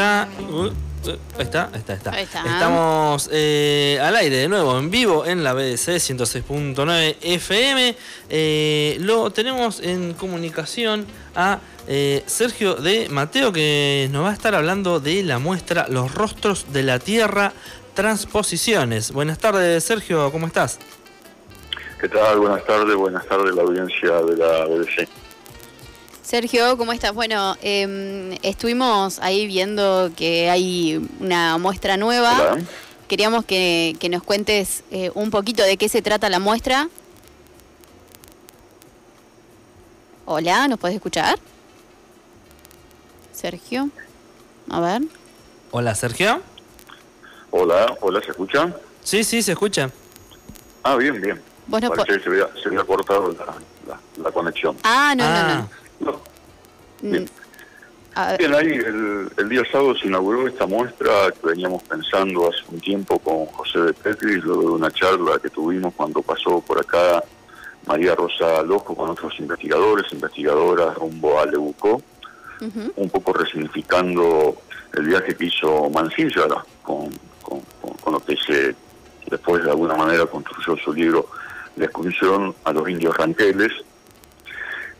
ya. 0.00 0.28
Uh, 0.48 0.66
uh, 0.66 0.70
ahí 1.38 1.44
está, 1.44 1.70
ahí 1.72 1.78
está, 1.78 1.94
está. 1.94 2.10
Ahí 2.12 2.24
está. 2.24 2.40
Estamos 2.40 3.28
eh, 3.32 3.98
al 4.02 4.16
aire 4.16 4.36
de 4.36 4.48
nuevo, 4.48 4.78
en 4.78 4.90
vivo, 4.90 5.26
en 5.26 5.44
la 5.44 5.52
BDC 5.52 5.98
106.9 5.98 7.16
FM. 7.20 7.96
Eh, 8.28 8.96
lo 9.00 9.30
tenemos 9.30 9.80
en 9.80 10.14
comunicación 10.14 11.06
a 11.34 11.60
eh, 11.86 12.22
Sergio 12.26 12.74
de 12.74 13.08
Mateo, 13.08 13.52
que 13.52 14.08
nos 14.12 14.24
va 14.24 14.30
a 14.30 14.32
estar 14.32 14.54
hablando 14.54 15.00
de 15.00 15.22
la 15.22 15.38
muestra 15.38 15.86
Los 15.88 16.14
Rostros 16.14 16.72
de 16.72 16.82
la 16.82 16.98
Tierra, 16.98 17.52
Transposiciones. 17.94 19.12
Buenas 19.12 19.38
tardes, 19.38 19.84
Sergio, 19.84 20.30
¿cómo 20.32 20.46
estás? 20.46 20.78
¿Qué 22.00 22.08
tal? 22.08 22.38
Buenas 22.38 22.64
tardes, 22.64 22.96
buenas 22.96 23.26
tardes 23.26 23.54
la 23.54 23.62
audiencia 23.62 24.22
de 24.22 24.36
la 24.36 24.64
BBC. 24.64 25.19
Sergio, 26.34 26.76
¿cómo 26.78 26.92
estás? 26.92 27.12
Bueno, 27.12 27.56
eh, 27.60 28.38
estuvimos 28.42 29.18
ahí 29.18 29.48
viendo 29.48 30.12
que 30.16 30.48
hay 30.48 31.04
una 31.18 31.58
muestra 31.58 31.96
nueva. 31.96 32.52
Hola. 32.52 32.62
Queríamos 33.08 33.44
que, 33.44 33.96
que 33.98 34.08
nos 34.08 34.22
cuentes 34.22 34.84
eh, 34.92 35.10
un 35.14 35.32
poquito 35.32 35.64
de 35.64 35.76
qué 35.76 35.88
se 35.88 36.02
trata 36.02 36.28
la 36.28 36.38
muestra. 36.38 36.88
Hola, 40.24 40.68
¿nos 40.68 40.78
puedes 40.78 40.94
escuchar? 40.94 41.36
Sergio, 43.32 43.90
a 44.68 44.78
ver. 44.78 45.02
Hola, 45.72 45.96
Sergio. 45.96 46.40
Hola, 47.50 47.96
hola, 48.02 48.20
¿se 48.22 48.30
escucha? 48.30 48.72
Sí, 49.02 49.24
sí, 49.24 49.42
se 49.42 49.50
escucha. 49.50 49.90
Ah, 50.84 50.94
bien, 50.94 51.20
bien. 51.20 51.42
Vos 51.66 51.82
no 51.82 51.88
Parece 51.90 52.18
que 52.18 52.22
se 52.22 52.28
había, 52.28 52.46
se 52.62 52.68
había 52.68 52.84
cortado 52.84 53.32
la, 53.32 53.46
la- 53.88 54.00
la 54.22 54.30
conexión. 54.30 54.76
Ah, 54.84 55.12
no, 55.16 55.24
Ah, 55.24 55.42
No. 55.48 55.54
no, 55.62 55.70
no. 56.00 56.20
Mm, 57.02 57.24
Bien, 58.38 58.54
ahí 58.54 58.66
el, 58.72 59.30
el 59.36 59.48
día 59.48 59.62
sábado 59.70 59.94
se 59.94 60.08
inauguró 60.08 60.46
esta 60.48 60.66
muestra 60.66 61.30
que 61.30 61.46
veníamos 61.46 61.82
pensando 61.84 62.48
hace 62.48 62.58
un 62.68 62.80
tiempo 62.80 63.18
con 63.20 63.46
José 63.46 63.78
de 63.80 63.92
Petri, 63.94 64.34
luego 64.40 64.62
de 64.62 64.68
una 64.68 64.90
charla 64.90 65.38
que 65.40 65.48
tuvimos 65.48 65.94
cuando 65.94 66.20
pasó 66.20 66.60
por 66.60 66.78
acá 66.80 67.22
María 67.86 68.14
Rosa 68.16 68.62
Lojo 68.62 68.94
con 68.96 69.10
otros 69.10 69.32
investigadores, 69.38 70.12
investigadoras 70.12 70.94
rumbo 70.96 71.38
a 71.38 71.44
ujú. 71.44 72.92
un 72.96 73.10
poco 73.10 73.32
resignificando 73.32 74.56
el 74.94 75.04
viaje 75.06 75.34
que 75.36 75.44
hizo 75.46 75.88
Mancilla 75.90 76.48
con, 76.82 77.10
con, 77.42 77.60
con- 77.80 77.94
con 78.02 78.12
lo 78.12 78.20
que 78.24 78.36
se 78.36 78.74
después 79.30 79.62
de 79.64 79.70
alguna 79.70 79.94
manera 79.94 80.26
construyó 80.26 80.76
su 80.82 80.92
libro 80.92 81.26
La 81.76 81.84
excursión 81.84 82.54
a 82.64 82.72
los 82.72 82.88
indios 82.88 83.16
ranqueles. 83.16 83.70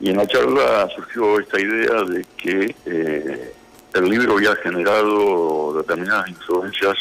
Y 0.00 0.10
en 0.10 0.16
la 0.16 0.26
charla 0.26 0.88
surgió 0.94 1.38
esta 1.38 1.60
idea 1.60 2.02
de 2.04 2.24
que 2.38 2.74
eh, 2.86 3.52
el 3.92 4.08
libro 4.08 4.32
había 4.34 4.56
generado 4.56 5.74
determinadas 5.74 6.28
influencias 6.28 6.96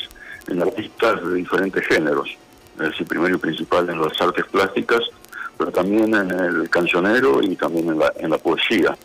en 0.48 0.62
artistas 0.62 1.26
de 1.26 1.36
diferentes 1.36 1.88
géneros, 1.88 2.30
es 2.76 2.90
decir, 2.90 3.08
primero 3.08 3.36
y 3.36 3.40
principal 3.40 3.90
en 3.90 4.02
las 4.02 4.20
artes 4.20 4.46
plásticas, 4.46 5.02
pero 5.58 5.72
también 5.72 6.14
en 6.14 6.32
el 6.32 6.70
cancionero 6.70 7.42
y 7.42 7.56
también 7.56 7.90
en 7.90 8.00
la, 8.00 8.12
en 8.18 8.32
la 8.32 8.38
poesía. 8.38 8.98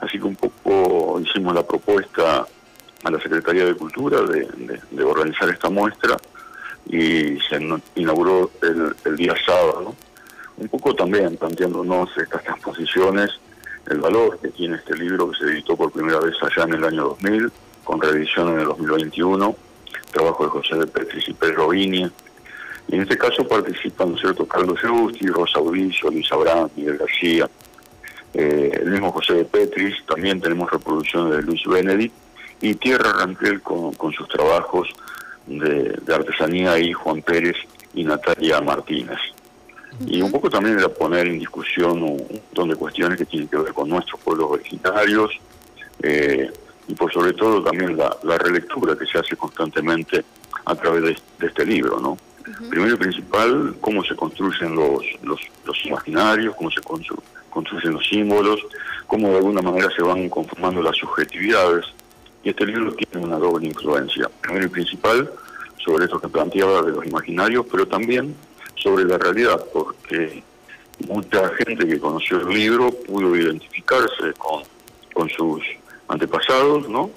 Así 0.00 0.18
que 0.18 0.24
un 0.24 0.36
poco 0.36 1.20
hicimos 1.20 1.54
la 1.54 1.66
propuesta 1.66 2.46
a 3.04 3.10
la 3.10 3.20
Secretaría 3.20 3.64
de 3.64 3.74
Cultura 3.74 4.20
de, 4.22 5.04
organizar 5.04 5.48
esta 5.48 5.70
muestra 5.70 6.16
y 6.86 7.38
se 7.48 7.80
inauguró 7.96 8.50
el 8.62 9.16
día 9.16 9.34
sábado. 9.44 9.94
Un 10.58 10.68
poco 10.68 10.92
también 10.92 11.36
planteándonos 11.36 12.10
estas 12.18 12.42
transposiciones, 12.42 13.30
el 13.88 14.00
valor 14.00 14.38
que 14.40 14.48
tiene 14.48 14.76
este 14.76 14.96
libro 14.96 15.30
que 15.30 15.38
se 15.38 15.44
editó 15.52 15.76
por 15.76 15.92
primera 15.92 16.18
vez 16.18 16.34
allá 16.42 16.64
en 16.64 16.74
el 16.74 16.84
año 16.84 17.04
2000, 17.04 17.52
con 17.84 18.00
reedición 18.00 18.48
en 18.48 18.60
el 18.60 18.66
2021, 18.66 19.56
trabajo 20.10 20.44
de 20.44 20.50
José 20.50 20.74
de 20.76 20.86
Petris 20.88 21.28
y 21.28 21.32
Pedro. 21.32 21.72
Y 21.72 22.02
en 22.02 23.00
este 23.02 23.16
caso 23.16 23.46
participan, 23.46 24.10
¿no 24.10 24.16
es 24.16 24.20
cierto?, 24.20 24.46
Carlos 24.46 24.80
Justi, 24.82 25.28
Rosa 25.28 25.60
Udicio, 25.60 26.10
Luis 26.10 26.30
Abraham, 26.32 26.68
Miguel 26.74 26.98
García, 26.98 27.48
eh, 28.34 28.70
el 28.82 28.90
mismo 28.90 29.12
José 29.12 29.34
de 29.34 29.44
Petris, 29.44 29.94
también 30.06 30.40
tenemos 30.40 30.70
reproducciones 30.70 31.36
de 31.36 31.42
Luis 31.42 31.62
Benedict 31.64 32.14
y 32.60 32.74
Tierra 32.74 33.12
Ranquel 33.12 33.62
con, 33.62 34.12
sus 34.12 34.28
trabajos 34.28 34.88
de 35.46 36.14
artesanía 36.14 36.78
y 36.78 36.92
Juan 36.92 37.22
Pérez 37.22 37.56
y 37.94 38.04
Natalia 38.04 38.60
Martínez. 38.60 39.18
Y 40.06 40.22
un 40.22 40.30
poco 40.30 40.48
también 40.48 40.78
era 40.78 40.88
poner 40.88 41.26
en 41.26 41.38
discusión 41.38 42.02
un 42.02 42.16
montón 42.30 42.68
de 42.68 42.76
cuestiones 42.76 43.18
que 43.18 43.24
tienen 43.24 43.48
que 43.48 43.56
ver 43.56 43.72
con 43.72 43.88
nuestros 43.88 44.20
pueblos 44.20 44.52
originarios 44.52 45.30
eh, 46.02 46.50
y 46.86 46.94
por 46.94 47.12
sobre 47.12 47.32
todo 47.32 47.62
también 47.62 47.96
la, 47.96 48.16
la 48.22 48.38
relectura 48.38 48.96
que 48.96 49.06
se 49.06 49.18
hace 49.18 49.36
constantemente 49.36 50.24
a 50.64 50.74
través 50.74 51.02
de, 51.02 51.16
de 51.40 51.46
este 51.46 51.66
libro, 51.66 51.98
¿no? 52.00 52.16
Primero 52.70 52.94
y 52.94 52.96
principal, 52.96 53.76
cómo 53.80 54.02
se 54.04 54.14
construyen 54.16 54.74
los, 54.74 55.02
los, 55.22 55.40
los 55.66 55.86
imaginarios, 55.86 56.54
cómo 56.54 56.70
se 56.70 56.80
constru- 56.80 57.20
construyen 57.50 57.92
los 57.92 58.06
símbolos, 58.08 58.60
cómo 59.06 59.28
de 59.28 59.36
alguna 59.36 59.60
manera 59.60 59.90
se 59.94 60.02
van 60.02 60.28
conformando 60.30 60.80
las 60.80 60.96
subjetividades. 60.96 61.84
Y 62.42 62.50
este 62.50 62.64
libro 62.64 62.94
tiene 62.94 63.26
una 63.26 63.36
doble 63.36 63.66
influencia. 63.66 64.30
Primero 64.40 64.64
y 64.64 64.68
principal, 64.68 65.30
sobre 65.84 66.04
esto 66.06 66.20
que 66.20 66.28
planteaba 66.28 66.82
de 66.82 66.92
los 66.92 67.04
imaginarios, 67.04 67.66
pero 67.70 67.86
también 67.86 68.34
sobre 68.82 69.04
la 69.04 69.18
realidad, 69.18 69.64
porque 69.72 70.42
mucha 71.06 71.48
gente 71.56 71.86
que 71.86 71.98
conoció 71.98 72.40
el 72.40 72.48
libro 72.48 72.90
pudo 72.90 73.36
identificarse 73.36 74.32
con, 74.36 74.62
con 75.12 75.28
sus 75.30 75.62
antepasados, 76.08 76.88
¿no? 76.88 77.10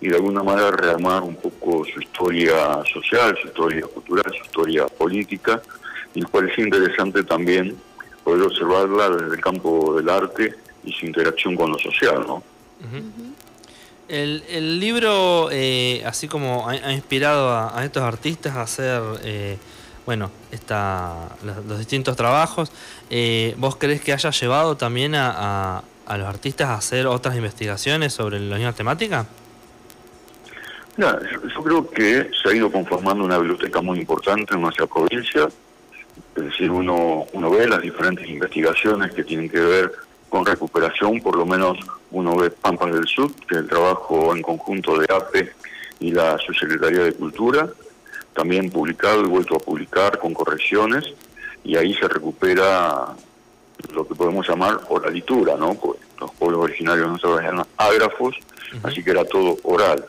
Y 0.00 0.08
de 0.08 0.16
alguna 0.16 0.42
manera 0.42 0.70
rearmar 0.70 1.22
un 1.22 1.36
poco 1.36 1.84
su 1.92 2.00
historia 2.00 2.82
social, 2.92 3.36
su 3.40 3.48
historia 3.48 3.82
cultural, 3.86 4.32
su 4.36 4.44
historia 4.44 4.86
política, 4.86 5.60
y 6.14 6.20
nos 6.20 6.30
parecía 6.30 6.64
interesante 6.64 7.24
también 7.24 7.76
poder 8.24 8.42
observarla 8.42 9.10
desde 9.10 9.36
el 9.36 9.40
campo 9.40 9.94
del 9.96 10.08
arte 10.08 10.54
y 10.84 10.92
su 10.92 11.06
interacción 11.06 11.56
con 11.56 11.72
lo 11.72 11.78
social, 11.78 12.24
¿no? 12.26 12.42
El, 14.08 14.42
el 14.48 14.80
libro, 14.80 15.48
eh, 15.50 16.02
así 16.06 16.28
como 16.28 16.68
ha, 16.68 16.92
inspirado 16.92 17.50
a, 17.50 17.78
a 17.78 17.84
estos 17.84 18.02
artistas 18.02 18.56
a 18.56 18.62
hacer, 18.62 19.02
eh, 19.22 19.58
bueno, 20.08 20.30
esta, 20.52 21.28
los, 21.44 21.66
los 21.66 21.78
distintos 21.78 22.16
trabajos, 22.16 22.72
eh, 23.10 23.54
¿vos 23.58 23.76
crees 23.76 24.00
que 24.00 24.14
haya 24.14 24.30
llevado 24.30 24.74
también 24.74 25.14
a, 25.14 25.82
a- 26.06 26.16
los 26.16 26.26
artistas 26.26 26.68
a 26.70 26.76
hacer 26.76 27.06
otras 27.06 27.36
investigaciones 27.36 28.14
sobre 28.14 28.40
la 28.40 28.56
misma 28.56 28.72
temática? 28.72 29.26
Yo 30.96 31.62
creo 31.62 31.90
que 31.90 32.30
se 32.42 32.48
ha 32.48 32.54
ido 32.54 32.72
conformando 32.72 33.22
una 33.22 33.36
biblioteca 33.36 33.82
muy 33.82 33.98
importante 33.98 34.54
en 34.54 34.62
nuestra 34.62 34.86
provincia. 34.86 35.46
Es 36.36 36.42
decir, 36.42 36.70
uno, 36.70 37.26
uno 37.34 37.50
ve 37.50 37.68
las 37.68 37.82
diferentes 37.82 38.26
investigaciones 38.30 39.12
que 39.12 39.24
tienen 39.24 39.50
que 39.50 39.60
ver 39.60 39.92
con 40.30 40.46
recuperación, 40.46 41.20
por 41.20 41.36
lo 41.36 41.44
menos 41.44 41.76
uno 42.12 42.34
ve 42.34 42.48
Pampas 42.48 42.94
del 42.94 43.06
Sur, 43.06 43.30
que 43.46 43.56
es 43.56 43.60
el 43.60 43.68
trabajo 43.68 44.34
en 44.34 44.40
conjunto 44.40 44.98
de 44.98 45.04
APE 45.14 45.52
y 46.00 46.12
la 46.12 46.38
Subsecretaría 46.38 47.00
de 47.00 47.12
Cultura, 47.12 47.68
también 48.38 48.70
publicado 48.70 49.22
y 49.22 49.28
vuelto 49.28 49.56
a 49.56 49.58
publicar 49.58 50.16
con 50.20 50.32
correcciones, 50.32 51.04
y 51.64 51.76
ahí 51.76 51.92
se 51.94 52.06
recupera 52.06 53.08
lo 53.92 54.06
que 54.06 54.14
podemos 54.14 54.48
llamar 54.48 54.78
oralitura, 54.90 55.56
¿no? 55.56 55.74
Pues 55.74 55.98
los 56.20 56.30
pueblos 56.34 56.60
originarios 56.60 57.08
nosotros 57.08 57.40
eran 57.40 57.64
ágrafos, 57.76 58.36
así 58.84 59.02
que 59.02 59.10
era 59.10 59.24
todo 59.24 59.56
oral 59.64 60.04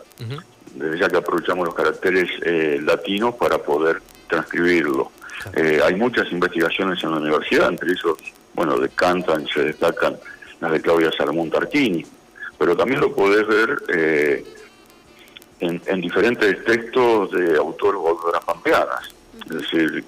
desde 0.76 1.00
ya 1.00 1.10
que 1.10 1.18
aprovechamos 1.18 1.66
los 1.66 1.74
caracteres 1.74 2.30
eh, 2.44 2.80
latinos 2.84 3.34
para 3.36 3.58
poder 3.58 4.00
transcribirlo. 4.28 5.12
Eh, 5.56 5.80
hay 5.84 5.96
muchas 5.96 6.32
investigaciones 6.32 7.04
en 7.04 7.12
la 7.12 7.18
universidad, 7.18 7.70
entre 7.70 7.92
esos, 7.94 8.20
bueno, 8.54 8.78
decantan, 8.78 9.48
se 9.48 9.64
destacan 9.64 10.18
las 10.62 10.72
de 10.72 10.82
Claudia 10.82 11.12
Salomón 11.18 11.50
Tarquini, 11.50 12.06
pero 12.60 12.78
también 12.78 13.02
lo 13.02 13.16
podés 13.16 13.48
ver 13.48 13.78
eh, 13.92 14.46
en, 15.60 15.82
en 15.86 16.02
diferentes 16.02 16.64
textos 16.64 17.32
de 17.32 17.58
autores 17.58 18.00
bóvedas 18.00 18.44
pampeanas. 18.46 19.14
Es 19.50 19.62
decir, 19.62 20.04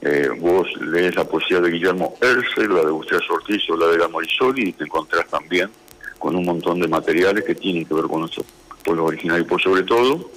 eh, 0.00 0.28
vos 0.38 0.68
lees 0.80 1.14
la 1.16 1.24
poesía 1.24 1.60
de 1.60 1.70
Guillermo 1.70 2.16
Erce, 2.20 2.68
la 2.68 2.84
de 2.84 2.90
Gustavo 2.90 3.22
Ortiz 3.30 3.62
o 3.70 3.76
la 3.76 3.86
de 3.86 3.98
la 3.98 4.08
Morisoli 4.08 4.68
y 4.68 4.72
te 4.72 4.84
encontrás 4.84 5.26
también 5.28 5.70
con 6.18 6.36
un 6.36 6.44
montón 6.44 6.80
de 6.80 6.88
materiales 6.88 7.44
que 7.44 7.54
tienen 7.54 7.84
que 7.86 7.94
ver 7.94 8.04
con 8.04 8.20
nuestros 8.20 8.46
pueblos 8.84 9.08
originarios. 9.08 9.46
Por 9.48 9.62
sobre 9.62 9.82
todo, 9.82 10.30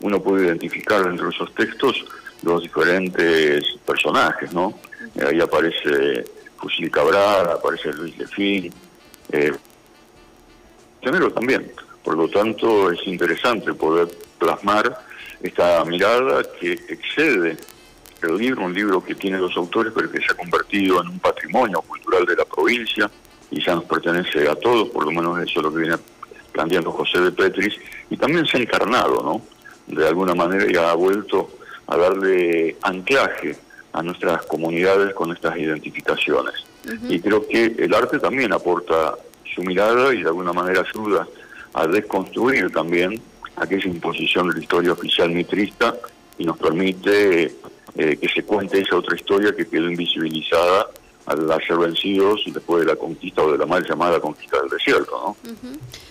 uno 0.00 0.22
puede 0.22 0.46
identificar 0.46 1.04
dentro 1.04 1.26
de 1.26 1.34
esos 1.34 1.54
textos 1.54 2.04
los 2.42 2.62
diferentes 2.62 3.62
personajes, 3.84 4.52
¿no? 4.52 4.78
Eh, 5.14 5.24
ahí 5.30 5.40
aparece 5.40 6.24
Fusil 6.56 6.90
Cabral, 6.90 7.50
aparece 7.50 7.92
Luis 7.92 8.16
Lefín, 8.18 8.72
eh, 9.30 9.52
también. 11.34 11.70
Por 12.02 12.16
lo 12.16 12.28
tanto, 12.28 12.90
es 12.90 13.00
interesante 13.06 13.72
poder 13.74 14.08
plasmar 14.38 14.98
esta 15.42 15.84
mirada 15.84 16.42
que 16.60 16.72
excede 16.72 17.56
el 18.22 18.36
libro, 18.36 18.64
un 18.64 18.74
libro 18.74 19.04
que 19.04 19.14
tiene 19.14 19.38
dos 19.38 19.56
autores, 19.56 19.92
pero 19.94 20.10
que 20.10 20.18
se 20.18 20.32
ha 20.32 20.36
convertido 20.36 21.00
en 21.00 21.08
un 21.08 21.18
patrimonio 21.18 21.82
cultural 21.82 22.24
de 22.24 22.36
la 22.36 22.44
provincia 22.44 23.10
y 23.50 23.62
ya 23.62 23.74
nos 23.74 23.84
pertenece 23.84 24.48
a 24.48 24.54
todos, 24.54 24.88
por 24.90 25.04
lo 25.04 25.10
menos 25.10 25.38
eso 25.40 25.60
es 25.60 25.62
lo 25.64 25.72
que 25.72 25.80
viene 25.80 25.96
planteando 26.52 26.92
José 26.92 27.20
de 27.20 27.32
Petris, 27.32 27.74
y 28.10 28.16
también 28.16 28.46
se 28.46 28.58
ha 28.58 28.60
encarnado, 28.60 29.22
¿no? 29.22 29.42
De 29.94 30.06
alguna 30.06 30.34
manera 30.34 30.70
y 30.70 30.76
ha 30.76 30.94
vuelto 30.94 31.50
a 31.86 31.96
darle 31.96 32.76
anclaje 32.82 33.56
a 33.92 34.02
nuestras 34.02 34.42
comunidades 34.46 35.14
con 35.14 35.32
estas 35.32 35.56
identificaciones. 35.56 36.54
Y 37.08 37.20
creo 37.20 37.46
que 37.46 37.64
el 37.78 37.94
arte 37.94 38.18
también 38.18 38.52
aporta 38.52 39.14
su 39.54 39.62
mirada 39.62 40.14
y 40.14 40.22
de 40.22 40.28
alguna 40.28 40.52
manera 40.52 40.82
ayuda 40.82 41.26
a 41.74 41.86
desconstruir 41.86 42.70
también 42.70 43.20
aquella 43.56 43.86
imposición 43.86 44.48
de 44.48 44.54
la 44.54 44.60
historia 44.60 44.92
oficial 44.92 45.30
mitrista 45.30 45.94
y 46.38 46.44
nos 46.44 46.58
permite 46.58 47.54
eh, 47.94 48.16
que 48.16 48.28
se 48.28 48.42
cuente 48.42 48.80
esa 48.80 48.96
otra 48.96 49.16
historia 49.16 49.54
que 49.54 49.66
quedó 49.66 49.90
invisibilizada 49.90 50.88
al 51.26 51.46
ser 51.66 51.78
vencidos 51.78 52.42
después 52.46 52.84
de 52.84 52.92
la 52.92 52.96
conquista 52.96 53.42
o 53.42 53.52
de 53.52 53.58
la 53.58 53.66
mal 53.66 53.84
llamada 53.88 54.20
conquista 54.20 54.60
del 54.60 54.70
desierto. 54.70 55.36
¿no? 55.44 55.52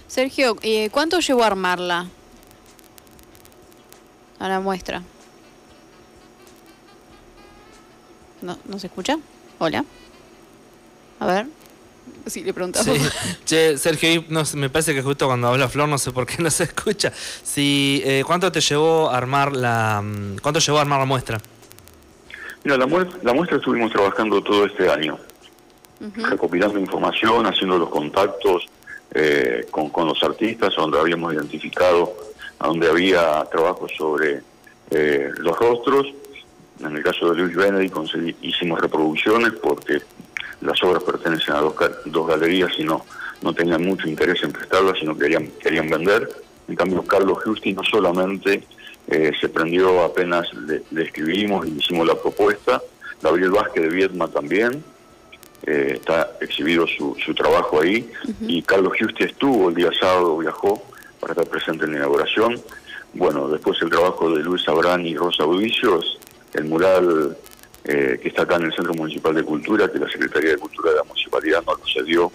Sergio, 0.08 0.58
eh, 0.62 0.90
¿cuánto 0.92 1.20
llevó 1.20 1.44
a 1.44 1.48
armarla? 1.48 2.08
A 4.40 4.48
la 4.48 4.60
muestra. 4.60 5.04
¿No, 8.42 8.58
¿No 8.66 8.80
se 8.80 8.88
escucha? 8.88 9.18
Hola. 9.60 9.86
A 11.20 11.26
ver. 11.28 11.48
Sí, 12.26 12.44
le 12.44 12.54
preguntamos. 12.54 12.98
Che, 13.46 13.78
Sergio, 13.78 14.24
no, 14.30 14.44
me 14.56 14.70
parece 14.70 14.94
que 14.94 15.02
justo 15.02 15.26
cuando 15.26 15.48
habla 15.48 15.68
Flor, 15.68 15.90
no 15.90 15.98
sé 15.98 16.12
por 16.12 16.26
qué 16.26 16.42
no 16.42 16.52
se 16.52 16.66
escucha. 16.66 17.12
Si, 17.16 18.02
eh, 18.06 18.24
¿Cuánto 18.26 18.52
te 18.52 18.62
llevó 18.62 19.10
a 19.10 19.18
armar 19.18 19.56
la 19.56 20.02
mm, 20.02 20.38
cuánto 20.42 20.60
llevó 20.60 20.78
a 20.78 20.82
armar 20.82 21.00
la 21.00 21.06
muestra? 21.06 21.40
Mira, 22.64 22.78
la, 22.78 22.86
muestra, 22.86 23.20
la 23.24 23.34
muestra 23.34 23.58
estuvimos 23.58 23.92
trabajando 23.92 24.42
todo 24.44 24.66
este 24.66 24.88
año, 24.88 25.18
recopilando 26.00 26.78
información, 26.78 27.48
haciendo 27.48 27.80
los 27.80 27.90
contactos 27.90 28.68
eh, 29.14 29.66
con, 29.72 29.90
con, 29.90 30.08
los 30.08 30.22
artistas, 30.22 30.76
donde 30.76 31.00
habíamos 31.00 31.34
identificado, 31.34 32.16
a 32.60 32.68
donde 32.68 32.88
había 32.88 33.44
trabajo 33.52 33.88
sobre 33.98 34.42
eh, 34.92 35.32
los 35.38 35.58
rostros. 35.58 36.08
En 36.82 36.96
el 36.96 37.04
caso 37.04 37.32
de 37.32 37.42
Luis 37.42 37.56
Benedict 37.56 37.96
hicimos 38.42 38.80
reproducciones 38.80 39.54
porque 39.54 40.02
las 40.62 40.82
obras 40.84 41.04
pertenecen 41.04 41.56
a 41.56 41.60
dos, 41.60 41.76
dos 42.06 42.28
galerías 42.28 42.72
y 42.78 42.84
no, 42.84 43.06
no 43.42 43.54
tenían 43.54 43.84
mucho 43.84 44.08
interés 44.08 44.42
en 44.44 44.52
prestarlas, 44.52 45.00
sino 45.00 45.18
querían, 45.18 45.48
querían 45.60 45.90
vender. 45.90 46.30
En 46.68 46.76
cambio, 46.76 47.04
Carlos 47.04 47.40
Justi 47.44 47.74
no 47.74 47.84
solamente 47.84 48.64
eh, 49.08 49.32
se 49.40 49.50
prendió 49.50 50.04
apenas 50.04 50.48
le, 50.54 50.84
escribimos 51.04 51.68
y 51.68 51.72
hicimos 51.72 52.08
la 52.08 52.16
propuesta, 52.16 52.82
Gabriel 53.22 53.52
Vázquez 53.52 53.84
de 53.84 53.90
Vietma 53.90 54.28
también, 54.28 54.84
eh, 55.64 55.94
está 55.96 56.32
exhibido 56.40 56.88
su, 56.88 57.16
su 57.24 57.34
trabajo 57.34 57.82
ahí, 57.82 58.10
y 58.42 58.62
Carlos 58.62 58.94
Justi 59.00 59.26
estuvo 59.26 59.70
el 59.70 59.76
día 59.76 59.90
sábado, 60.00 60.38
viajó 60.38 60.82
para 61.20 61.34
estar 61.34 61.48
presente 61.48 61.86
en 61.86 61.92
la 61.92 61.98
inauguración. 62.00 62.60
Bueno, 63.14 63.48
después 63.50 63.78
el 63.82 63.90
trabajo 63.90 64.32
de 64.34 64.44
Luis 64.44 64.68
Abrán 64.68 65.06
y 65.06 65.16
Rosa 65.16 65.44
Budicios, 65.44 66.20
el 66.54 66.66
mural 66.66 67.38
eh, 67.84 68.20
que 68.22 68.30
está 68.30 68.44
acá 68.44 68.58
en 68.58 68.66
el 68.66 68.74
Centro 68.74 68.94
Municipal 68.94 69.34
de 69.34 69.44
Cultura, 69.44 69.92
que 69.92 69.98
la 69.98 70.08
Secretaría 70.08 70.52
de 70.52 70.58
Cultura 70.58 70.92
de 70.92 70.98
la 70.98 71.04
Municipalidad 71.04 71.64
nos 71.66 71.92
cedió 71.92 72.32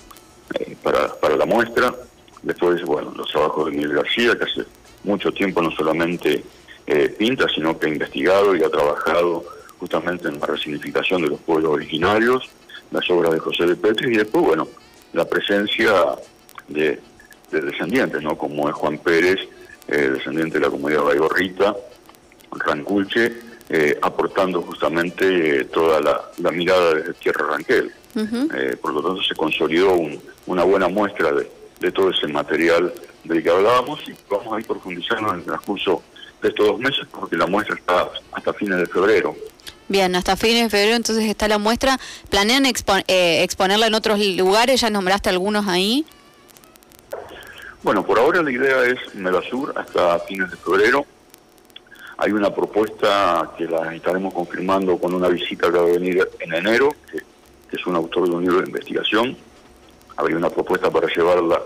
eh, 0.59 0.77
para, 0.83 1.15
para 1.15 1.37
la 1.37 1.47
muestra. 1.47 1.95
Después, 2.43 2.83
bueno, 2.83 3.13
los 3.17 3.31
trabajos 3.31 3.67
de 3.67 3.71
Miguel 3.71 3.95
García, 3.95 4.37
que 4.37 4.43
hace 4.43 4.65
mucho 5.05 5.31
tiempo 5.33 5.63
no 5.63 5.71
solamente 5.71 6.43
eh, 6.85 7.15
pinta, 7.17 7.47
sino 7.55 7.79
que 7.79 7.87
ha 7.87 7.91
investigado 7.91 8.57
y 8.57 8.65
ha 8.65 8.69
trabajado 8.69 9.45
justamente 9.79 10.27
en 10.27 10.41
la 10.41 10.47
resignificación 10.47 11.23
de 11.23 11.29
los 11.29 11.41
pueblos 11.41 11.75
originarios, 11.75 12.51
las 12.91 13.09
obras 13.11 13.33
de 13.33 13.39
José 13.39 13.67
de 13.67 13.77
Petri 13.77 14.15
y 14.15 14.17
después, 14.17 14.45
bueno, 14.45 14.67
la 15.13 15.29
presencia 15.29 15.93
de, 16.67 16.99
descendientes, 17.53 18.21
¿no? 18.21 18.37
Como 18.37 18.69
es 18.69 18.75
Juan 18.75 18.99
Pérez, 18.99 19.39
descendiente 19.87 20.59
de 20.59 20.65
la 20.65 20.71
comunidad 20.71 21.05
Baigorrita, 21.05 21.77
Ranculche, 22.51 23.46
eh, 23.69 23.99
aportando 24.01 24.63
justamente 24.63 25.61
eh, 25.61 25.65
toda 25.65 26.01
la, 26.01 26.51
mirada 26.53 26.95
de 26.95 27.15
Tierra 27.15 27.49
Ranquel. 27.49 27.93
Eh, 28.15 28.77
por 28.81 28.95
lo 28.95 29.03
tanto, 29.03 29.23
se 29.23 29.35
consolidó 29.35 29.99
una 30.47 30.63
buena 30.63 30.89
muestra 30.89 31.33
de, 31.33 31.91
todo 31.91 32.11
ese 32.11 32.29
material 32.29 32.93
del 33.25 33.43
que 33.43 33.51
hablábamos 33.51 34.01
y 34.09 34.15
vamos 34.31 34.55
a 34.55 34.61
ir 34.61 34.67
profundizando 34.67 35.33
en 35.33 35.41
el 35.41 35.45
transcurso 35.45 36.03
de 36.41 36.49
estos 36.49 36.67
dos 36.67 36.79
meses 36.79 37.07
porque 37.11 37.37
la 37.37 37.47
muestra 37.47 37.77
está 37.77 38.09
hasta 38.33 38.53
fines 38.55 38.79
de 38.79 38.87
febrero. 38.87 39.37
Bien, 39.89 40.15
hasta 40.17 40.37
fines 40.37 40.65
de 40.65 40.71
febrero 40.71 40.97
entonces 40.97 41.25
está 41.25 41.49
la 41.49 41.59
muestra. 41.59 41.99
¿Planean 42.31 42.67
exponerla 42.67 43.87
en 43.89 43.95
otros 43.95 44.19
lugares? 44.19 44.81
¿Ya 44.81 44.91
nombraste 44.91 45.29
algunos 45.29 45.67
ahí? 45.67 46.07
Bueno, 47.83 48.05
por 48.05 48.19
ahora 48.19 48.43
la 48.43 48.51
idea 48.51 48.85
es 48.85 49.15
Medasur 49.15 49.75
hasta 49.77 50.21
fines 50.21 50.51
de 50.51 50.57
febrero 50.57 51.07
hay 52.19 52.33
una 52.33 52.55
propuesta 52.55 53.51
que 53.59 53.67
la 53.67 53.95
estaremos 53.95 54.33
confirmando 54.33 54.97
con 54.99 55.15
una 55.15 55.29
visita 55.29 55.71
que 55.71 55.79
va 55.79 55.85
a 55.85 55.87
venir 55.87 56.27
en 56.41 56.55
enero, 56.55 56.95
que, 57.11 57.19
es 57.73 57.87
un 57.87 57.97
autor 57.97 58.29
de 58.29 58.35
un 58.37 58.43
libro 58.43 58.61
de 58.61 58.69
investigación. 58.69 59.37
Habría 60.17 60.39
una 60.39 60.49
propuesta 60.49 60.91
para 60.91 61.09
llevarla 61.09 61.61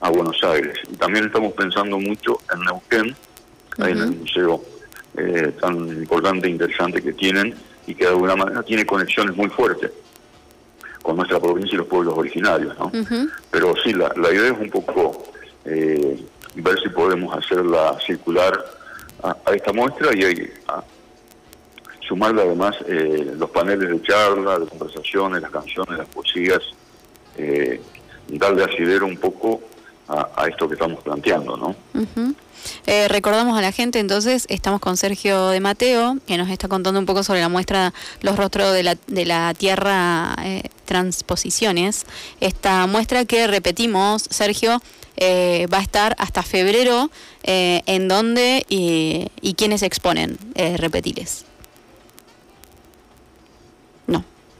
a 0.00 0.10
Buenos 0.10 0.42
Aires. 0.44 0.78
Y 0.88 0.96
también 0.96 1.26
estamos 1.26 1.54
pensando 1.54 1.98
mucho 1.98 2.38
en 2.52 2.60
Neuquén, 2.60 3.16
ahí 3.78 3.92
en 3.92 3.98
el 3.98 4.10
museo 4.12 4.62
eh, 5.16 5.52
tan 5.60 5.88
importante 5.88 6.46
e 6.46 6.50
interesante 6.50 7.02
que 7.02 7.14
tienen 7.14 7.54
y 7.86 7.94
que 7.94 8.04
de 8.04 8.10
alguna 8.10 8.36
manera 8.36 8.62
tiene 8.62 8.86
conexiones 8.86 9.34
muy 9.34 9.48
fuertes 9.48 9.90
con 11.02 11.16
nuestra 11.16 11.40
provincia 11.40 11.74
y 11.74 11.78
los 11.78 11.86
pueblos 11.86 12.14
originarios. 12.16 12.78
¿no? 12.78 12.92
Pero 13.50 13.74
sí, 13.82 13.92
la, 13.92 14.12
idea 14.32 14.52
es 14.52 14.58
un 14.60 14.70
poco 14.70 15.24
eh, 15.64 16.22
ver 16.54 16.78
si 16.80 16.90
podemos 16.90 17.36
hacerla 17.36 17.98
circular 18.04 18.75
a, 19.22 19.36
esta 19.52 19.72
muestra 19.72 20.10
y 20.14 20.50
a, 20.68 20.82
sumarle 22.06 22.42
además 22.42 22.76
eh, 22.86 23.32
los 23.36 23.50
paneles 23.50 23.90
de 23.90 24.02
charla, 24.02 24.58
de 24.58 24.66
conversaciones, 24.66 25.42
las 25.42 25.50
canciones, 25.50 25.98
las 25.98 26.08
poesías, 26.08 26.60
eh, 27.36 27.80
darle 28.28 28.64
asidero 28.64 29.06
un 29.06 29.16
poco 29.16 29.60
a, 30.08 30.46
esto 30.48 30.68
que 30.68 30.74
estamos 30.74 31.02
planteando, 31.02 31.56
¿no? 31.56 31.74
Eh, 32.86 33.06
recordamos 33.08 33.56
a 33.56 33.62
la 33.62 33.70
gente, 33.72 34.00
entonces, 34.00 34.46
estamos 34.48 34.80
con 34.80 34.96
Sergio 34.96 35.48
de 35.48 35.60
Mateo, 35.60 36.16
que 36.26 36.36
nos 36.36 36.48
está 36.48 36.68
contando 36.68 36.98
un 36.98 37.06
poco 37.06 37.22
sobre 37.22 37.40
la 37.40 37.48
muestra 37.48 37.92
Los 38.22 38.36
Rostros 38.36 38.72
de 38.72 38.82
la, 38.82 38.96
de 39.06 39.24
la 39.24 39.54
Tierra 39.54 40.36
Transposiciones. 40.84 42.06
Esta 42.40 42.86
muestra 42.86 43.24
que 43.24 43.46
repetimos, 43.46 44.26
Sergio, 44.30 44.80
eh, 45.16 45.66
va 45.72 45.78
a 45.78 45.82
estar 45.82 46.14
hasta 46.18 46.42
febrero, 46.42 47.10
eh, 47.42 47.82
en 47.86 48.08
donde 48.08 48.66
y, 48.68 49.28
y 49.40 49.54
quiénes 49.54 49.82
exponen, 49.82 50.38
eh, 50.54 50.76
repetiles. 50.76 51.45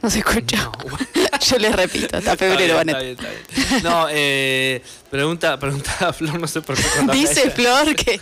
No, 0.07 0.11
se 0.11 0.19
escucha. 0.19 0.71
Yo 1.49 1.57
les 1.57 1.75
repito, 1.75 2.15
hasta 2.15 2.37
febrero 2.37 2.75
van 2.75 2.89
a 2.91 3.01
estar. 3.01 3.29
No, 3.83 4.07
eh, 4.09 4.81
pregunta, 5.11 5.59
pregunta 5.59 5.91
a 5.99 6.13
Flor, 6.13 6.39
no 6.39 6.47
sé 6.47 6.61
por 6.61 6.77
qué. 6.77 6.83
Dice 7.11 7.51
Flor 7.51 7.93
que... 7.93 8.21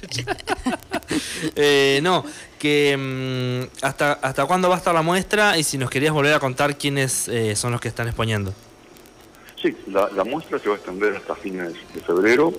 eh, 1.56 2.00
no, 2.02 2.26
que 2.58 2.98
mm, 2.98 3.86
hasta, 3.86 4.14
hasta 4.14 4.48
cuándo 4.48 4.68
va 4.68 4.74
a 4.74 4.78
estar 4.80 4.96
la 4.96 5.04
muestra 5.04 5.60
y 5.60 5.64
si 5.64 5.78
nos 5.78 5.92
querías 5.92 6.12
volver 6.12 6.34
a 6.34 6.40
contar 6.40 6.76
quiénes 6.76 7.28
eh, 7.28 7.56
son 7.56 7.72
los 7.72 7.80
que 7.80 7.90
están 7.90 8.08
exponiendo. 8.08 8.52
Sí, 9.62 9.78
la, 9.86 10.24
muestra 10.24 10.58
se 10.58 10.68
va 10.68 10.74
a 10.74 10.78
extender 10.78 11.16
hasta 11.18 11.36
fines 11.36 11.74
de 11.94 12.02
febrero. 12.02 12.52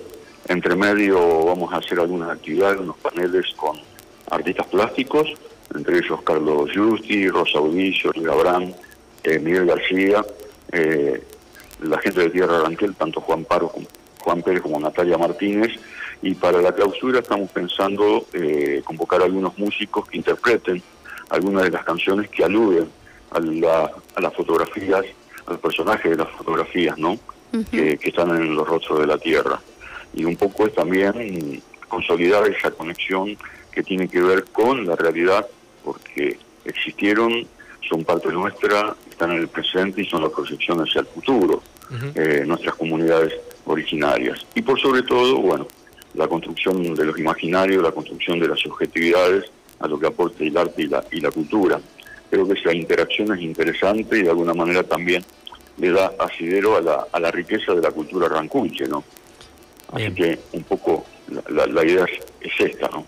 Entre 0.47 0.73
medio 0.73 1.43
vamos 1.43 1.73
a 1.73 1.79
hacer 1.79 1.99
algunas 1.99 2.29
actividades, 2.29 2.79
unos 2.79 2.95
paneles 2.95 3.47
con 3.57 3.77
artistas 4.31 4.67
plásticos, 4.67 5.27
entre 5.75 5.97
ellos 5.97 6.21
Carlos 6.21 6.69
Justi, 6.73 7.27
Rosa 7.27 7.57
Audicio, 7.57 8.13
Gabrán, 8.15 8.73
eh, 9.23 9.39
Miguel 9.39 9.65
García, 9.65 10.25
eh, 10.71 11.23
la 11.81 11.97
gente 11.99 12.21
de 12.21 12.29
Tierra 12.29 12.61
Ranquel, 12.61 12.95
tanto 12.95 13.21
Juan 13.21 13.45
Paro 13.45 13.69
como 13.69 13.87
Juan 14.19 14.41
Pérez 14.41 14.61
como 14.61 14.79
Natalia 14.79 15.17
Martínez. 15.17 15.73
Y 16.21 16.33
para 16.33 16.61
la 16.61 16.73
clausura 16.73 17.19
estamos 17.19 17.51
pensando 17.51 18.25
eh, 18.33 18.81
convocar 18.83 19.21
a 19.21 19.25
algunos 19.25 19.57
músicos 19.57 20.07
que 20.07 20.17
interpreten 20.17 20.81
algunas 21.29 21.63
de 21.63 21.71
las 21.71 21.83
canciones 21.83 22.29
que 22.29 22.43
aluden 22.43 22.89
a, 23.31 23.91
a 24.15 24.21
las 24.21 24.33
fotografías 24.33 25.05
al 25.47 25.59
personaje 25.59 26.09
de 26.09 26.17
las 26.17 26.29
fotografías, 26.31 26.97
¿no? 26.97 27.17
que, 27.71 27.97
están 28.03 28.29
en 28.35 28.55
los 28.55 28.67
rostros 28.67 28.99
de 28.99 29.07
la 29.07 29.17
Tierra. 29.17 29.59
Y 30.13 30.25
un 30.25 30.35
poco 30.35 30.67
es 30.67 30.73
también 30.73 31.61
consolidar 31.87 32.47
esa 32.47 32.71
conexión 32.71 33.37
que 33.71 33.83
tiene 33.83 34.07
que 34.07 34.21
ver 34.21 34.45
con 34.45 34.85
la 34.85 34.95
realidad, 34.95 35.47
porque 35.83 36.37
existieron, 36.65 37.47
son 37.81 38.03
parte 38.03 38.29
nuestra, 38.29 38.95
están 39.09 39.31
en 39.31 39.37
el 39.39 39.47
presente 39.47 40.01
y 40.01 40.05
son 40.05 40.23
la 40.23 40.29
proyección 40.29 40.79
hacia 40.81 41.01
el 41.01 41.07
futuro, 41.07 41.61
eh, 42.15 42.43
nuestras 42.45 42.75
comunidades 42.75 43.33
originarias. 43.65 44.45
Y 44.55 44.61
por 44.61 44.79
sobre 44.79 45.03
todo, 45.03 45.37
bueno, 45.37 45.67
la 46.13 46.27
construcción 46.27 46.95
de 46.95 47.05
los 47.05 47.17
imaginarios, 47.17 47.83
la 47.83 47.91
construcción 47.91 48.39
de 48.39 48.47
las 48.47 48.59
subjetividades 48.59 49.45
a 49.79 49.87
lo 49.87 49.99
que 49.99 50.07
aporta 50.07 50.43
el 50.43 50.57
arte 50.57 50.83
y 50.83 50.87
la, 50.87 51.03
y 51.11 51.21
la 51.21 51.31
cultura. 51.31 51.79
Creo 52.29 52.47
que 52.47 52.59
esa 52.59 52.73
interacción 52.73 53.33
es 53.33 53.41
interesante 53.41 54.19
y 54.19 54.23
de 54.23 54.29
alguna 54.29 54.53
manera 54.53 54.83
también 54.83 55.23
le 55.77 55.91
da 55.91 56.11
asidero 56.19 56.75
a 56.75 56.81
la, 56.81 57.07
a 57.11 57.19
la 57.19 57.31
riqueza 57.31 57.73
de 57.73 57.81
la 57.81 57.91
cultura 57.91 58.27
rancuche, 58.27 58.87
¿no? 58.87 59.03
Así 59.93 60.11
que 60.11 60.39
un 60.51 60.63
poco 60.63 61.05
la, 61.49 61.85
idea 61.85 62.05
es, 62.41 62.51
esta, 62.59 62.87
¿no? 62.89 63.05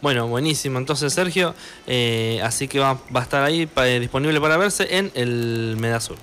Bueno, 0.00 0.28
buenísimo. 0.28 0.78
Entonces, 0.78 1.12
Sergio, 1.12 1.54
eh, 1.86 2.40
así 2.42 2.68
que 2.68 2.78
va, 2.78 2.94
va, 3.14 3.20
a 3.20 3.22
estar 3.22 3.42
ahí 3.42 3.68
disponible 3.98 4.40
para 4.40 4.56
verse 4.56 4.96
en 4.96 5.10
el 5.14 5.76
Medasur. 5.78 6.16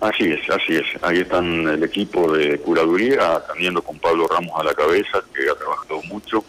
Así 0.00 0.24
es, 0.24 0.50
así 0.50 0.76
es. 0.76 0.84
Ahí 1.02 1.20
están 1.20 1.66
el 1.66 1.82
equipo 1.82 2.30
de 2.30 2.58
curaduría, 2.58 3.40
también 3.46 3.74
con 3.76 3.98
Pablo 3.98 4.28
Ramos 4.28 4.52
a 4.60 4.64
la 4.64 4.74
cabeza, 4.74 5.22
que 5.34 5.48
ha 5.48 5.54
trabajado 5.54 6.02
mucho, 6.02 6.44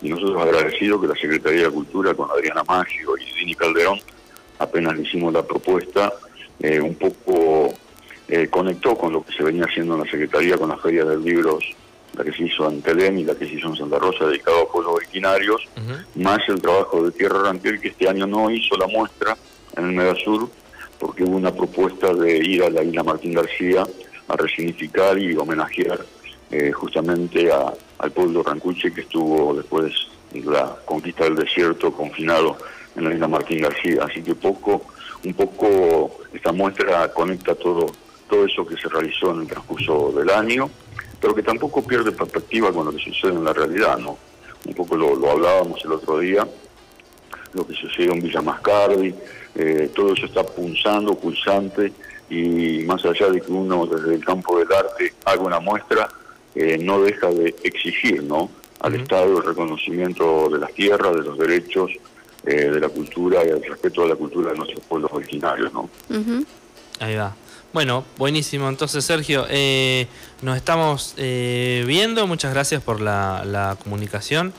y 0.00 0.08
nosotros 0.08 0.40
agradecidos 0.40 1.02
que 1.02 1.08
la 1.08 1.14
Secretaría 1.14 1.64
de 1.64 1.70
Cultura, 1.70 2.14
con 2.14 2.30
Adriana 2.30 2.62
Maggio 2.64 3.18
y 3.18 3.38
Dini 3.38 3.54
Calderón, 3.54 4.00
apenas 4.58 4.96
le 4.96 5.02
hicimos 5.02 5.32
la 5.32 5.42
propuesta, 5.42 6.12
eh, 6.60 6.80
un 6.80 6.94
poco 6.94 7.74
eh, 8.28 8.48
conectó 8.48 8.96
con 8.96 9.12
lo 9.12 9.22
que 9.22 9.34
se 9.34 9.42
venía 9.42 9.64
haciendo 9.64 9.94
en 9.94 10.00
la 10.00 10.10
Secretaría 10.10 10.56
con 10.56 10.70
las 10.70 10.80
ferias 10.80 11.06
de 11.06 11.18
libros, 11.18 11.64
la 12.16 12.24
que 12.24 12.32
se 12.32 12.44
hizo 12.44 12.68
en 12.68 12.82
Telén 12.82 13.18
y 13.18 13.24
la 13.24 13.34
que 13.34 13.46
se 13.46 13.54
hizo 13.54 13.68
en 13.68 13.76
Santa 13.76 13.98
Rosa, 13.98 14.26
dedicado 14.26 14.62
a 14.62 14.72
pueblos 14.72 14.94
originarios, 14.96 15.62
más 16.16 16.38
el 16.48 16.60
trabajo 16.60 17.04
de 17.04 17.12
Tierra 17.12 17.42
Ranquel, 17.42 17.80
que 17.80 17.88
este 17.88 18.08
año 18.08 18.26
no 18.26 18.50
hizo 18.50 18.76
la 18.76 18.86
muestra 18.86 19.36
en 19.76 19.86
el 19.86 19.92
Medasur, 19.92 20.48
porque 20.98 21.24
hubo 21.24 21.36
una 21.36 21.52
propuesta 21.52 22.12
de 22.14 22.38
ir 22.38 22.62
a 22.62 22.70
la 22.70 22.82
isla 22.82 23.02
Martín 23.02 23.34
García 23.34 23.84
a 24.28 24.36
resignificar 24.36 25.18
y 25.18 25.36
homenajear 25.36 26.00
eh, 26.50 26.72
justamente 26.72 27.50
al 27.50 28.12
pueblo 28.12 28.42
rancuche 28.42 28.92
que 28.92 29.02
estuvo 29.02 29.54
después 29.54 29.92
de 30.32 30.40
la 30.42 30.76
conquista 30.84 31.24
del 31.24 31.36
desierto 31.36 31.92
confinado 31.92 32.56
en 32.96 33.04
la 33.04 33.14
isla 33.14 33.28
Martín 33.28 33.62
García. 33.62 34.04
Así 34.04 34.22
que 34.22 34.34
poco, 34.34 34.82
un 35.24 35.34
poco 35.34 36.18
esta 36.32 36.52
muestra 36.52 37.12
conecta 37.12 37.54
todo, 37.54 37.86
todo 38.28 38.46
eso 38.46 38.66
que 38.66 38.76
se 38.76 38.88
realizó 38.88 39.32
en 39.32 39.42
el 39.42 39.46
transcurso 39.48 40.12
del 40.12 40.30
año, 40.30 40.70
pero 41.24 41.34
que 41.34 41.42
tampoco 41.42 41.82
pierde 41.82 42.12
perspectiva 42.12 42.70
con 42.70 42.84
lo 42.84 42.92
que 42.92 43.02
sucede 43.02 43.32
en 43.32 43.44
la 43.44 43.54
realidad, 43.54 43.96
¿no? 43.96 44.18
Un 44.66 44.74
poco 44.74 44.94
lo, 44.94 45.16
lo 45.16 45.30
hablábamos 45.30 45.82
el 45.82 45.92
otro 45.92 46.18
día, 46.18 46.46
lo 47.54 47.66
que 47.66 47.72
sucedió 47.72 48.12
en 48.12 48.20
Villa 48.20 48.42
Mascardi, 48.42 49.14
eh, 49.54 49.90
todo 49.94 50.12
eso 50.12 50.26
está 50.26 50.44
punzando, 50.44 51.14
pulsante, 51.14 51.94
y 52.28 52.84
más 52.84 53.02
allá 53.06 53.30
de 53.30 53.40
que 53.40 53.50
uno 53.50 53.86
desde 53.86 54.16
el 54.16 54.22
campo 54.22 54.58
del 54.58 54.70
arte 54.70 55.14
haga 55.24 55.40
una 55.40 55.60
muestra, 55.60 56.10
eh, 56.54 56.76
no 56.76 57.00
deja 57.00 57.30
de 57.30 57.54
exigir 57.62 58.22
¿no? 58.22 58.50
al 58.80 58.94
Estado 58.96 59.38
el 59.38 59.46
reconocimiento 59.46 60.50
de 60.50 60.58
las 60.58 60.74
tierras, 60.74 61.14
de 61.14 61.22
los 61.22 61.38
derechos, 61.38 61.90
eh, 62.44 62.68
de 62.68 62.80
la 62.80 62.90
cultura 62.90 63.42
y 63.46 63.48
el 63.48 63.64
respeto 63.64 64.04
a 64.04 64.08
la 64.08 64.14
cultura 64.14 64.50
de 64.50 64.58
nuestros 64.58 64.84
pueblos 64.84 65.10
originarios. 65.10 65.72
¿no? 65.72 65.88
Ahí 67.00 67.16
va. 67.16 67.34
Bueno, 67.74 68.04
buenísimo. 68.16 68.70
Entonces, 68.70 69.04
Sergio, 69.04 69.46
nos 70.40 70.56
estamos 70.56 71.14
viendo. 71.16 72.26
Muchas 72.26 72.54
gracias 72.54 72.82
por 72.82 73.02
la 73.02 73.76
comunicación 73.82 74.54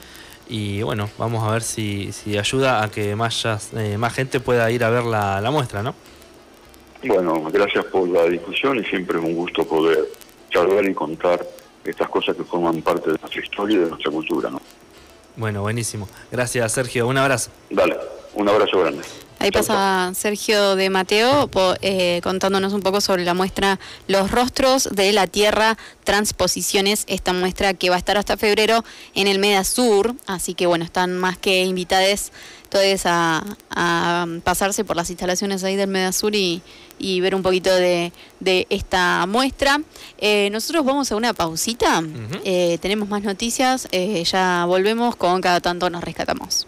y 0.48 0.84
bueno, 0.84 1.10
vamos 1.18 1.48
a 1.48 1.52
ver 1.52 1.64
si, 1.64 2.12
si 2.12 2.38
ayuda 2.38 2.84
a 2.84 2.92
que 2.92 3.16
más, 3.16 3.46
eh, 3.76 3.98
más 3.98 4.14
gente 4.14 4.40
pueda 4.40 4.70
ir 4.72 4.84
a 4.84 4.90
ver 4.90 5.04
la, 5.04 5.42
la 5.42 5.52
muestra, 5.52 5.82
¿no? 5.82 5.96
Bueno, 7.04 7.44
gracias 7.52 7.86
por 7.86 8.08
la 8.08 8.26
discusión 8.26 8.78
y 8.80 8.84
siempre 8.84 9.18
es 9.18 9.24
un 9.24 9.36
gusto 9.36 9.66
poder 9.66 10.06
charlar 10.50 10.86
y 10.86 10.94
contar 10.94 11.46
estas 11.84 12.10
cosas 12.10 12.36
que 12.36 12.44
forman 12.44 12.82
parte 12.82 13.12
de 13.12 13.18
nuestra 13.20 13.42
historia 13.44 13.78
y 13.78 13.80
de 13.82 13.90
nuestra 13.90 14.12
cultura, 14.12 14.50
¿no? 14.50 14.62
Bueno, 15.36 15.62
buenísimo. 15.62 16.08
Gracias, 16.32 16.72
Sergio. 16.72 17.08
Un 17.08 17.18
abrazo. 17.18 17.52
Dale, 17.70 17.98
un 18.34 18.48
abrazo 18.48 18.80
grande. 18.80 19.04
Ahí 19.46 19.52
pasa 19.52 20.12
Sergio 20.16 20.76
de 20.76 20.90
Mateo 20.90 21.52
eh, 21.84 22.20
contándonos 22.24 22.74
un 22.74 22.82
poco 22.82 23.00
sobre 23.00 23.26
la 23.26 23.36
muestra 23.36 23.80
Los 24.08 24.32
Rostros 24.32 24.90
de 24.92 25.14
la 25.14 25.28
Tierra 25.28 25.78
Transposiciones, 26.04 27.04
esta 27.06 27.32
muestra 27.32 27.76
que 27.76 27.92
va 27.92 27.96
a 27.96 28.00
estar 28.00 28.18
hasta 28.18 28.38
febrero 28.38 28.84
en 29.14 29.28
el 29.28 29.38
Meda 29.38 29.64
Sur, 29.64 30.16
así 30.26 30.56
que 30.56 30.66
bueno, 30.66 30.84
están 30.84 31.16
más 31.20 31.38
que 31.38 31.64
invitados 31.64 32.32
todos 32.70 33.02
a, 33.06 33.44
pasarse 34.44 34.84
por 34.84 34.96
las 34.96 35.12
instalaciones 35.12 35.64
ahí 35.64 35.76
del 35.76 35.90
Meda 35.90 36.12
Sur 36.12 36.34
y, 36.34 36.64
ver 37.22 37.36
un 37.36 37.44
poquito 37.44 37.72
de, 37.72 38.12
esta 38.72 39.28
muestra. 39.28 39.80
Eh, 40.18 40.50
nosotros 40.52 40.84
vamos 40.84 41.12
a 41.12 41.18
una 41.18 41.36
pausita, 41.36 42.02
eh, 42.44 42.80
tenemos 42.82 43.10
más 43.10 43.22
noticias, 43.22 43.88
ya 43.92 44.66
volvemos 44.66 45.16
con 45.16 45.40
cada 45.42 45.60
tanto 45.60 45.88
nos 45.92 46.04
rescatamos. 46.04 46.66